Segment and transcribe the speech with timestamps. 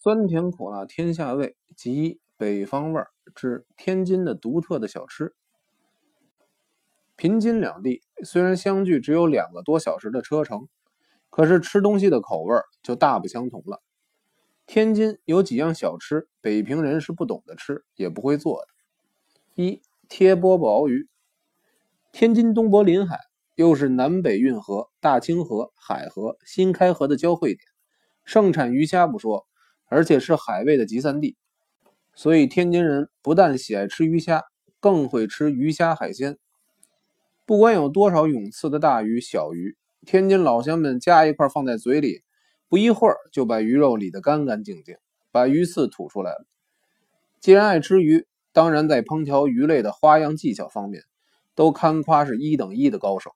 [0.00, 5.34] 酸甜苦辣天下味，集北方味儿之天津的独特的小吃。
[7.16, 10.68] 平津两地虽然相距只有两个多小时的车程，
[11.30, 13.82] 可是吃东西的口味就大不相同了。
[14.68, 18.68] 天津有几样小吃，北平人是不懂得吃，也不会做的。
[19.60, 21.08] 一贴饽饽熬鱼。
[22.12, 23.18] 天津东柏临海，
[23.56, 27.58] 又是南北运河、大清河、海河、新开河的交汇点，
[28.24, 29.47] 盛产鱼虾不说。
[29.88, 31.36] 而且是海味的集散地，
[32.14, 34.44] 所以天津人不但喜爱吃鱼虾，
[34.80, 36.38] 更会吃鱼虾海鲜。
[37.44, 42.22] 不管有多少泳刺的大鱼小鱼，天津老乡们夹一块放在嘴里，
[42.68, 44.96] 不一会儿就把鱼肉理得干干净净，
[45.32, 46.46] 把鱼刺吐出来了。
[47.40, 51.04] 既然爱吃鱼，当然在烹调鱼类的花样技巧方面，
[51.54, 53.34] 都堪夸是一等一的高手。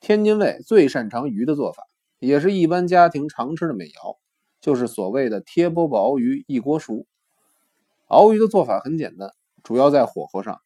[0.00, 1.84] 天津卫最擅长鱼的做法，
[2.18, 4.18] 也是一般家庭常吃的美肴。
[4.60, 7.06] 就是所谓的贴饽饽熬鱼一锅熟。
[8.08, 9.30] 熬鱼的做法很简单，
[9.62, 10.60] 主要在火候上。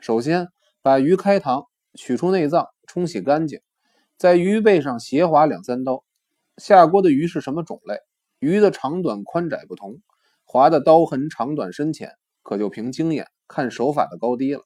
[0.00, 0.48] 首先
[0.82, 3.60] 把鱼开膛，取出内脏，冲洗干净，
[4.16, 6.04] 在鱼背上斜划两三刀。
[6.56, 7.98] 下锅的鱼是什么种类？
[8.38, 10.00] 鱼的长短宽窄不同，
[10.44, 14.62] 划的刀痕长短深浅，可就凭经验看手法的高低了。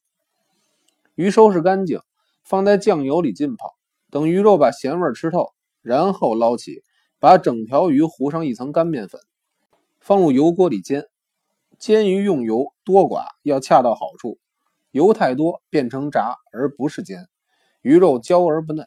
[1.15, 2.01] 鱼收拾干净，
[2.43, 3.75] 放在酱油里浸泡，
[4.11, 6.83] 等鱼肉把咸味吃透，然后捞起。
[7.21, 9.21] 把整条鱼糊上一层干面粉，
[10.01, 11.07] 放入油锅里煎。
[11.79, 14.39] 煎鱼用油多寡要恰到好处，
[14.91, 17.29] 油太多变成炸而不是煎，
[17.83, 18.87] 鱼肉焦而不嫩；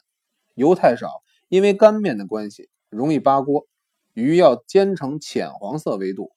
[0.56, 3.68] 油太少，因为干面的关系容易扒锅。
[4.14, 6.32] 鱼要煎成浅黄色为度。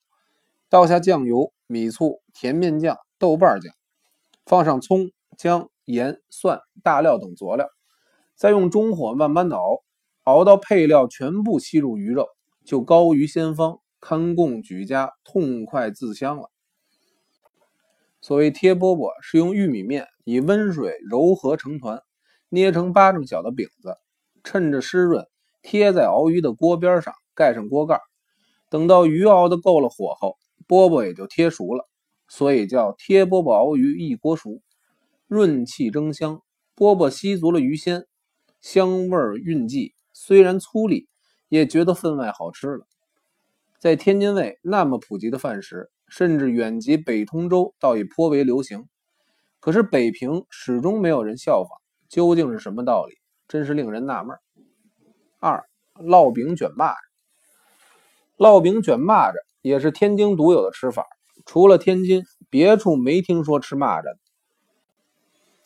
[0.68, 3.74] 倒下酱油、米醋、甜面酱、豆瓣酱，
[4.44, 7.70] 放上葱、姜、盐、蒜、大料等佐料，
[8.34, 9.82] 再用中火慢慢熬。
[10.26, 12.26] 熬到配料全部吸入鱼肉，
[12.64, 16.50] 就高于鲜方，堪供举家痛快自香了。
[18.20, 22.02] 所谓贴饽饽，是用玉米面以温水揉合成团，
[22.48, 23.98] 捏成巴掌小的饼子，
[24.42, 25.24] 趁着湿润
[25.62, 28.00] 贴在熬鱼的锅边上，盖上锅盖，
[28.68, 30.36] 等到鱼熬的够了火候，
[30.66, 31.88] 饽饽也就贴熟了，
[32.26, 34.60] 所以叫贴饽饽熬鱼一锅熟，
[35.28, 36.42] 润气蒸香，
[36.74, 38.08] 饽饽吸足了鱼鲜，
[38.60, 39.92] 香味韵迹。
[40.18, 41.06] 虽然粗粝，
[41.50, 42.86] 也觉得分外好吃了。
[43.78, 48.88] 在天津卫那么普及的饭食，甚至远及北通州，倒也颇为流行。
[49.60, 51.78] 可是北平始终没有人效仿，
[52.08, 53.14] 究竟是什么道理？
[53.46, 54.34] 真是令人纳闷。
[55.38, 56.94] 二烙饼卷蚂蚱，
[58.38, 61.04] 烙饼卷蚂蚱也是天津独有的吃法，
[61.44, 64.16] 除了天津，别处没听说吃蚂蚱。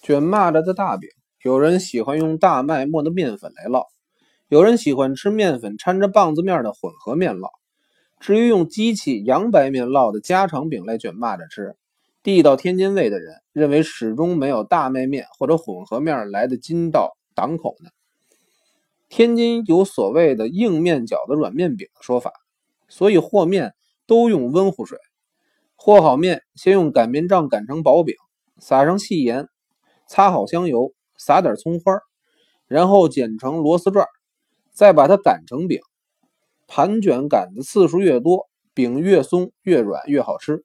[0.03, 1.09] 卷蚂蚱的大饼，
[1.45, 3.87] 有人喜欢用大麦磨的面粉来烙。
[4.51, 7.51] 有人喜欢吃面粉掺着棒子面的混合面烙，
[8.19, 11.77] 至于用机器洋白面烙的家常饼来卷蚂蚱吃，
[12.25, 17.91] 地道天津味的人认为始终没有大麦面或者混合面来的筋道挡口呢。
[19.09, 22.33] 天津有所谓的硬面饺子软面饼的说法，
[22.89, 23.75] 所以和面
[24.05, 24.99] 都用温乎水。
[25.77, 28.17] 和好面，先用擀面杖擀成薄饼，
[28.59, 29.47] 撒上细盐，
[30.09, 32.01] 擦好香油，撒点葱花，
[32.67, 34.09] 然后剪成螺丝转。
[34.73, 35.81] 再把它擀成饼，
[36.67, 40.65] 盘卷擀的次数越多，饼越松越软越好吃。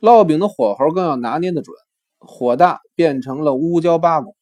[0.00, 1.76] 烙饼的火候更要拿捏的准，
[2.18, 4.34] 火大变成了乌焦八公，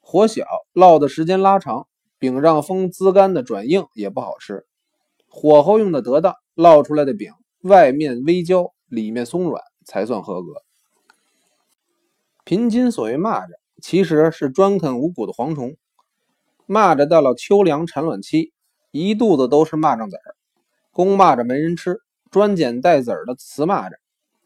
[0.00, 1.86] 火小烙的时间拉长，
[2.18, 4.64] 饼让风滋干的转硬也不好吃。
[5.28, 10.62] 火候用的得当，烙出来的饼外面微焦，里面松软才算合格。
[12.44, 13.48] 平津所谓蚂蚱，
[13.82, 15.76] 其实是专啃五谷的蝗虫。
[16.66, 18.52] 蚂蚱到了秋凉产卵期，
[18.90, 20.34] 一肚子都是蚂蚱籽儿。
[20.90, 23.92] 公蚂蚱没人吃，专捡带籽儿的雌蚂蚱，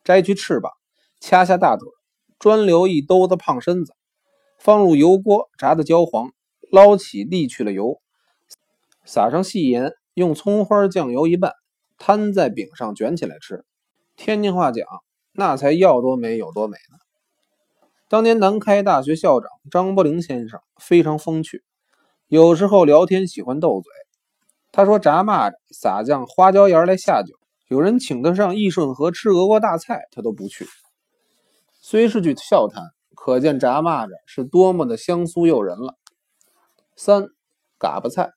[0.04, 0.70] 摘去翅膀，
[1.18, 1.88] 掐下大腿，
[2.38, 3.94] 专留一兜子胖身子，
[4.58, 6.30] 放入油锅炸得焦黄，
[6.70, 8.02] 捞起沥去了油，
[9.06, 11.54] 撒上细盐，用葱花酱油一拌，
[11.96, 13.64] 摊在饼上卷起来吃。
[14.16, 14.86] 天津话讲，
[15.32, 16.98] 那才要多美有多美呢。
[18.08, 21.64] 当年南开大学校长张伯苓先生非常风趣。
[22.30, 23.92] 有时候聊天喜欢斗嘴，
[24.70, 27.34] 他说炸蚂蚱撒酱花椒盐来下酒，
[27.66, 30.64] 有人请他上义顺河吃俄国大菜，他都不去。
[31.80, 32.84] 虽是句笑谈，
[33.16, 35.96] 可见炸蚂蚱是多么的香酥诱人了。
[36.94, 37.26] 三，
[37.80, 38.30] 嘎巴菜。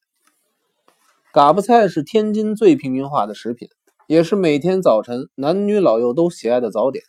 [1.31, 3.69] 嘎巴菜是天津最平民化的食品，
[4.07, 7.04] 也是每天早晨男女老幼都喜爱的早点。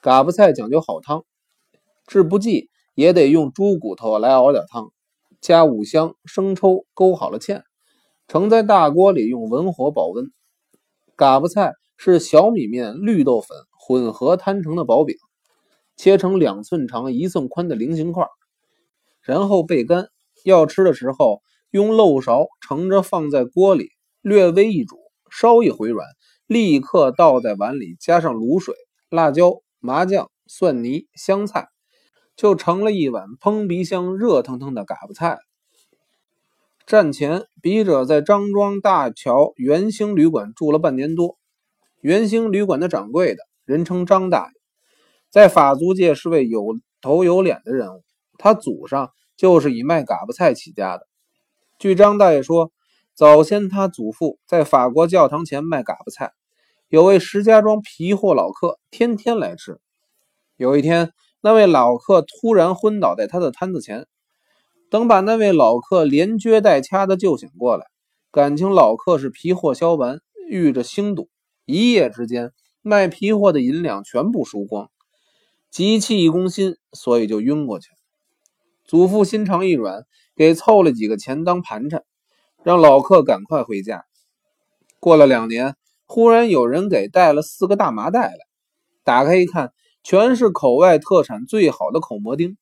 [0.00, 1.24] 嘎巴菜讲究好汤，
[2.06, 4.90] 治不济也得用猪骨头来熬点汤。
[5.40, 7.62] 加五香、生抽勾好了芡，
[8.28, 10.30] 盛在大锅里，用文火保温。
[11.16, 15.16] 嘎巴菜是小米面、绿豆粉混合摊成的薄饼，
[15.96, 18.26] 切成两寸长、一寸宽的菱形块，
[19.22, 20.08] 然后焙干。
[20.44, 23.90] 要吃的时候，用漏勺盛着放在锅里，
[24.22, 24.96] 略微一煮，
[25.30, 26.06] 稍一回软，
[26.46, 28.74] 立刻倒在碗里，加上卤水、
[29.10, 31.68] 辣椒、麻酱、蒜泥、香菜，
[32.40, 35.40] 就成了一碗喷鼻香、热腾腾的嘎巴菜。
[36.86, 41.36] 战前，笔者在张庄大桥元兴旅馆住了半年多。
[42.00, 44.52] 元兴旅馆的掌柜的，人称张大爷，
[45.28, 48.02] 在法租界是位有头有脸的人物。
[48.38, 51.06] 他祖上就是以卖嘎巴菜起家的。
[51.78, 52.72] 据张大爷说，
[53.14, 56.32] 早先他祖父在法国教堂前卖嘎巴菜，
[56.88, 59.78] 有位石家庄皮货老客天天来吃。
[60.56, 64.06] 有一天，那位老客突然昏倒在他的摊子前。
[64.90, 67.86] 等把那位老客连撅带掐的救醒过来，
[68.32, 71.28] 感情老客是皮货销完，遇着星堵，
[71.64, 72.50] 一夜之间
[72.82, 74.90] 卖皮货的银两全部输光，
[75.70, 77.96] 急气一攻心，所以就晕过去了。
[78.84, 80.04] 祖父心肠一软，
[80.34, 82.02] 给凑了几个钱当盘缠，
[82.64, 84.04] 让老客赶快回家。
[84.98, 88.38] 过了两年，忽然有人给带了四个大麻袋来，
[89.04, 92.56] 打开一看，全是口外特产最好的口蘑丁。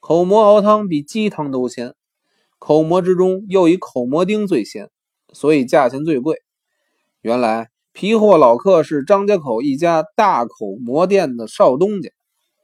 [0.00, 1.94] 口蘑熬汤比鸡汤都鲜，
[2.58, 4.90] 口蘑之中又以口蘑丁最鲜，
[5.32, 6.42] 所以价钱最贵。
[7.20, 12.10] 原来皮货老客是张家口一家大口蘑店的少东家，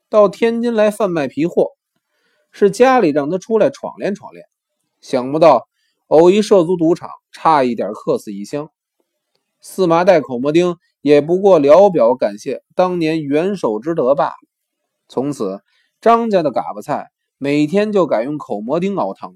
[0.08, 1.70] 到天津来贩卖皮货，
[2.52, 4.44] 是家里让他出来闯练闯练，
[5.00, 5.66] 想不到
[6.06, 8.70] 偶一涉足赌场，差一点客死异乡。
[9.60, 14.32] 四麻袋口蘑丁也不过聊表感谢当年元首之德罢了。
[15.06, 15.60] 从此
[16.00, 17.10] 张家的嘎巴菜。
[17.36, 19.34] 每天就改用口蘑丁熬汤，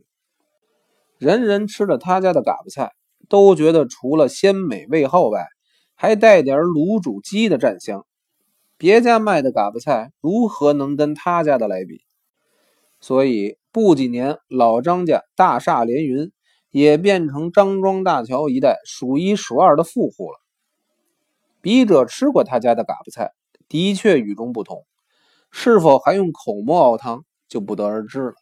[1.18, 2.92] 人人吃了他家的嘎巴菜，
[3.28, 5.46] 都觉得除了鲜美味厚外，
[5.94, 8.06] 还带点卤煮鸡的蘸香。
[8.78, 12.00] 别家卖的嘎巴菜如何能跟他家的来比？
[13.00, 16.30] 所以不几年，老张家大厦连云，
[16.70, 20.38] 也变成张庄大桥一带数一数二的富户了。
[21.68, 23.32] 笔者吃过他家的嘎巴菜，
[23.68, 24.86] 的确与众不同。
[25.50, 27.24] 是否还用口蘑熬汤？
[27.46, 28.32] 就不得而知了。